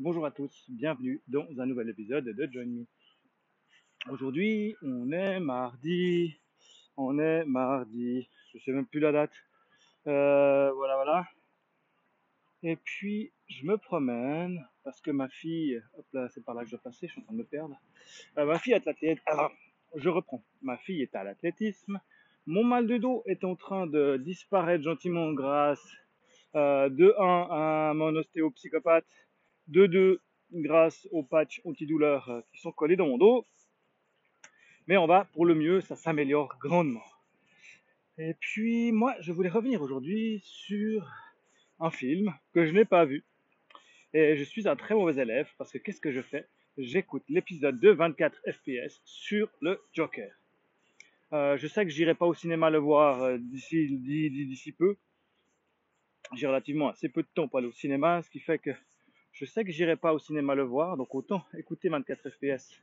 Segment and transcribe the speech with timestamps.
[0.00, 2.86] Bonjour à tous, bienvenue dans un nouvel épisode de Join Me.
[4.08, 6.36] Aujourd'hui, on est mardi,
[6.96, 9.32] on est mardi, je sais même plus la date.
[10.06, 11.26] Euh, voilà, voilà.
[12.62, 16.68] Et puis, je me promène parce que ma fille, hop là, c'est par là que
[16.68, 17.74] je dois passer, je suis en train de me perdre.
[18.38, 19.24] Euh, ma fille est l'athlétisme.
[19.26, 19.50] Alors,
[19.96, 20.44] je reprends.
[20.62, 22.00] Ma fille est à l'athlétisme.
[22.46, 25.84] Mon mal de dos est en train de disparaître gentiment grâce
[26.54, 29.27] euh, de 1 à mon ostéopsychopathe,
[29.68, 30.20] de 2
[30.52, 33.46] grâce aux patchs antidouleurs euh, qui sont collés dans mon dos.
[34.86, 37.04] Mais on va pour le mieux, ça s'améliore grandement.
[38.16, 41.06] Et puis moi, je voulais revenir aujourd'hui sur
[41.78, 43.24] un film que je n'ai pas vu.
[44.14, 46.46] Et je suis un très mauvais élève parce que qu'est-ce que je fais?
[46.78, 50.32] J'écoute l'épisode de 24 FPS sur le Joker.
[51.32, 54.96] Euh, je sais que j'irai pas au cinéma le voir euh, d'ici d'ici peu.
[56.34, 58.70] J'ai relativement assez peu de temps pour aller au cinéma, ce qui fait que
[59.38, 62.82] je sais que j'irai pas au cinéma le voir, donc autant écouter 24 FPS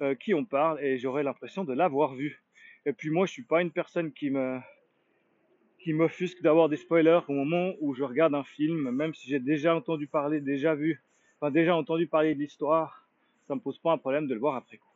[0.00, 2.42] euh, qui on parle et j'aurai l'impression de l'avoir vu.
[2.86, 4.58] Et puis moi, je suis pas une personne qui me
[5.78, 9.38] qui m'offusque d'avoir des spoilers au moment où je regarde un film, même si j'ai
[9.38, 11.00] déjà entendu parler, déjà vu,
[11.40, 13.08] enfin déjà entendu parler de l'histoire,
[13.46, 14.92] ça me pose pas un problème de le voir après coup.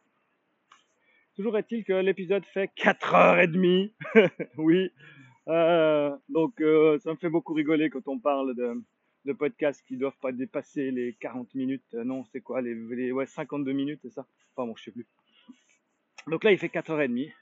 [1.36, 3.92] Toujours est-il que l'épisode fait 4h30.
[4.58, 4.90] oui.
[5.46, 8.82] Euh, donc euh, ça me fait beaucoup rigoler quand on parle de,
[9.26, 11.84] de podcasts qui doivent pas dépasser les 40 minutes.
[11.94, 14.26] Euh, non, c'est quoi les, les, ouais 52 minutes, c'est ça?
[14.54, 15.06] Enfin bon, je sais plus.
[16.28, 17.32] Donc là, il fait 4h30.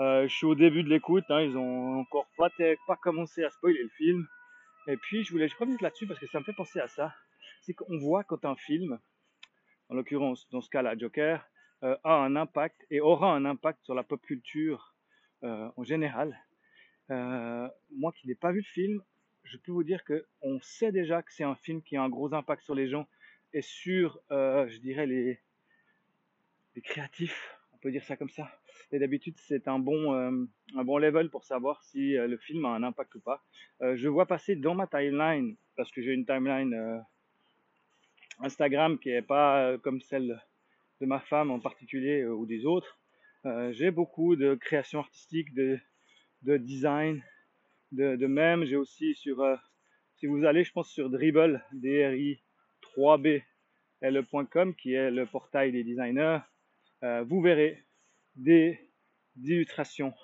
[0.00, 1.24] Euh, je suis au début de l'écoute.
[1.28, 2.48] Hein, ils ont encore pas,
[2.86, 4.26] pas commencé à spoiler le film.
[4.88, 7.14] Et puis je voulais je revenir là-dessus parce que ça me fait penser à ça.
[7.62, 8.98] C'est qu'on voit quand un film,
[9.88, 11.46] en l'occurrence dans ce cas-là Joker,
[11.82, 14.94] euh, a un impact et aura un impact sur la pop culture
[15.42, 16.38] euh, en général.
[17.08, 19.02] Moi qui n'ai pas vu le film,
[19.46, 22.08] je peux vous dire que on sait déjà que c'est un film qui a un
[22.08, 23.06] gros impact sur les gens
[23.52, 25.40] et sur, je dirais, les,
[26.82, 28.50] créatifs, on peut dire ça comme ça.
[28.92, 32.82] Et d'habitude, c'est un bon, un bon level pour savoir si le film a un
[32.82, 33.42] impact ou pas.
[33.80, 37.02] je vois passer dans ma timeline, parce que j'ai une timeline
[38.40, 40.38] Instagram qui est pas comme celle
[41.00, 42.98] de ma femme en particulier euh, ou des autres.
[43.44, 45.78] Euh, j'ai beaucoup de création artistique, de,
[46.42, 47.22] de design,
[47.92, 48.64] de, même.
[48.64, 49.56] J'ai aussi sur, euh,
[50.16, 52.42] si vous allez, je pense sur Dribble, DRI
[52.82, 53.42] 3B,
[54.00, 56.38] L.com, qui est le portail des designers,
[57.02, 57.84] euh, vous verrez
[58.34, 58.78] des,
[59.42, 60.14] illustrations,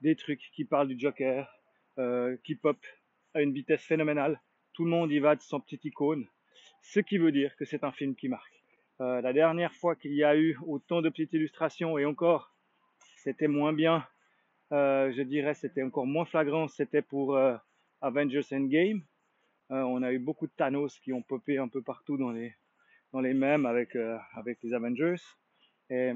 [0.00, 1.52] des trucs qui parlent du Joker,
[1.98, 2.78] euh, qui pop
[3.34, 4.40] à une vitesse phénoménale.
[4.72, 6.26] Tout le monde y va de son petite icône,
[6.82, 8.52] ce qui veut dire que c'est un film qui marque.
[8.98, 12.56] La dernière fois qu'il y a eu autant de petites illustrations, et encore,
[13.16, 14.06] c'était moins bien,
[14.72, 17.56] euh, je dirais, c'était encore moins flagrant, c'était pour euh,
[18.00, 19.02] Avengers Endgame.
[19.70, 22.54] Euh, on a eu beaucoup de Thanos qui ont popé un peu partout dans les,
[23.12, 23.96] dans les mêmes avec,
[24.34, 25.22] avec les Avengers.
[25.90, 26.12] Et,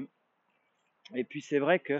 [1.15, 1.99] et puis c'est vrai que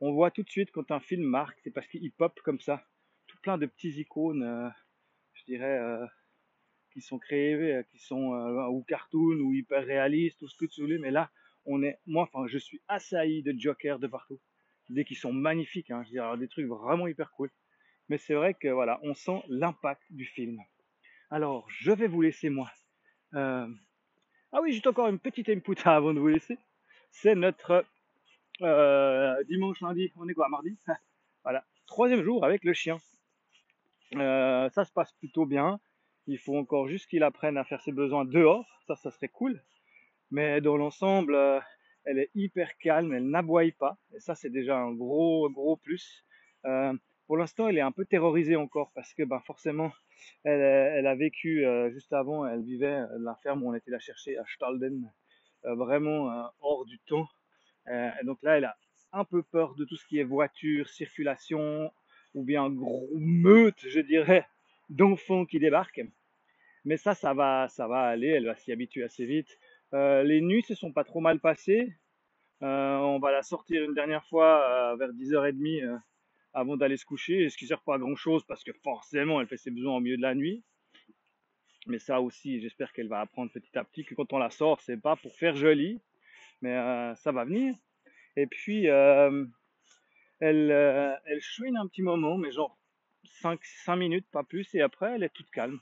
[0.00, 2.86] on voit tout de suite quand un film marque, c'est parce qu'il pop comme ça,
[3.26, 4.72] tout plein de petits icônes,
[5.32, 5.80] je dirais,
[6.92, 8.32] qui sont créés, qui sont
[8.70, 11.30] ou cartoon ou hyper réalistes ou ce que tu voulais, mais là,
[11.64, 14.40] on est, moi, enfin, je suis assailli de Joker de partout,
[14.88, 17.50] des qui sont magnifiques, hein, je alors, des trucs vraiment hyper cool.
[18.08, 20.60] Mais c'est vrai que voilà, on sent l'impact du film.
[21.30, 22.70] Alors, je vais vous laisser moi.
[23.34, 23.66] Euh...
[24.52, 26.58] Ah oui, juste encore une petite input avant de vous laisser.
[27.10, 27.84] C'est notre
[28.62, 30.76] euh, dimanche, lundi, on est quoi, mardi?
[31.44, 32.98] Voilà, troisième jour avec le chien.
[34.16, 35.78] Euh, ça se passe plutôt bien.
[36.26, 38.66] Il faut encore juste qu'il apprenne à faire ses besoins dehors.
[38.88, 39.62] Ça, ça serait cool.
[40.32, 41.36] Mais dans l'ensemble,
[42.06, 43.98] elle est hyper calme, elle n'aboie pas.
[44.14, 46.24] Et ça, c'est déjà un gros, gros plus.
[46.64, 46.94] Euh,
[47.26, 49.92] pour l'instant, elle est un peu terrorisée encore parce que, ben, forcément,
[50.44, 54.38] elle, a vécu euh, juste avant, elle vivait la ferme où on était la chercher
[54.38, 55.12] à Stalden,
[55.64, 57.28] euh, vraiment euh, hors du temps.
[57.88, 58.76] Euh, et donc là, elle a
[59.12, 61.92] un peu peur de tout ce qui est voiture, circulation,
[62.34, 64.46] ou bien gros meute, je dirais,
[64.88, 66.06] d'enfants qui débarquent.
[66.84, 69.58] Mais ça, ça va, ça va aller, elle va s'y habituer assez vite.
[69.94, 71.92] Euh, les nuits se sont pas trop mal passées.
[72.62, 75.96] Euh, on va la sortir une dernière fois euh, vers 10h30 euh,
[76.54, 79.46] avant d'aller se coucher, ce qui sert pas à grand chose parce que forcément elle
[79.46, 80.64] fait ses besoins au milieu de la nuit.
[81.86, 84.80] Mais ça aussi, j'espère qu'elle va apprendre petit à petit que quand on la sort,
[84.80, 86.00] c'est pas pour faire joli,
[86.60, 86.74] mais
[87.14, 87.76] ça va venir.
[88.34, 89.52] Et puis, elle,
[91.40, 92.76] chouine un petit moment, mais genre
[93.24, 95.78] 5, 5 minutes, pas plus, et après elle est toute calme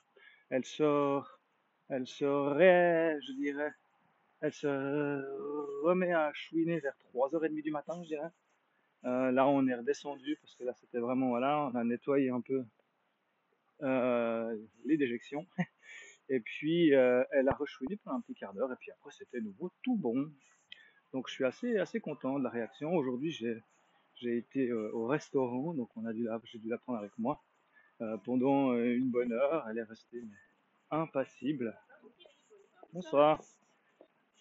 [0.50, 1.20] elle se,
[1.88, 3.72] elle se ré, je dirais,
[4.40, 4.66] elle se
[5.84, 8.30] remet à chouiner vers 3h30 du matin, je dirais.
[9.04, 12.40] Euh, là, on est redescendu parce que là, c'était vraiment, voilà, on a nettoyé un
[12.40, 12.64] peu
[13.82, 15.46] euh, les déjections.
[16.30, 19.42] Et puis, euh, elle a rechouiné pendant un petit quart d'heure, et puis après, c'était
[19.42, 20.32] nouveau tout bon.
[21.12, 22.94] Donc, je suis assez, assez content de la réaction.
[22.94, 23.62] Aujourd'hui, j'ai,
[24.14, 25.90] j'ai été au restaurant, donc
[26.44, 27.44] j'ai dû la prendre avec moi
[28.24, 29.66] pendant une bonne heure.
[29.68, 30.24] Elle est restée
[30.90, 31.78] impassible.
[32.94, 33.38] Bonsoir.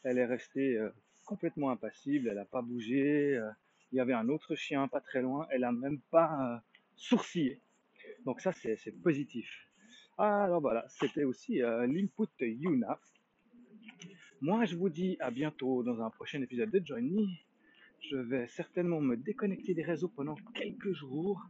[0.03, 0.89] Elle est restée euh,
[1.25, 3.35] complètement impassible, elle n'a pas bougé.
[3.38, 3.50] euh,
[3.91, 6.57] il y avait un autre chien pas très loin, elle a même pas euh,
[6.95, 7.61] sourcillé.
[8.25, 9.47] Donc ça, c'est positif.
[10.17, 13.00] Alors voilà, c'était aussi l'input Yuna.
[14.41, 17.25] Moi, je vous dis à bientôt dans un prochain épisode de Join Me.
[18.01, 21.41] Je vais certainement me déconnecter des réseaux pendant quelques jours,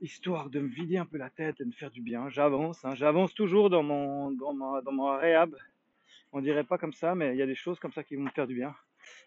[0.00, 2.28] histoire de me vider un peu la tête et de me faire du bien.
[2.28, 5.56] J'avance, hein, j'avance toujours dans mon, dans, ma, dans mon réhab.
[6.32, 8.22] On dirait pas comme ça, mais il y a des choses comme ça qui vont
[8.22, 8.74] me faire du bien.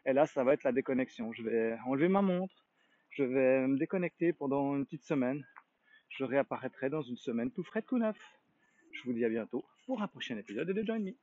[0.05, 1.33] Et là, ça va être la déconnexion.
[1.33, 2.65] Je vais enlever ma montre,
[3.09, 5.45] je vais me déconnecter pendant une petite semaine.
[6.09, 8.17] Je réapparaîtrai dans une semaine tout frais, tout neuf.
[8.91, 11.13] Je vous dis à bientôt pour un prochain épisode de Join Me.